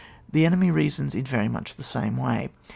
[0.31, 2.49] The enemy reasons in very much the same way.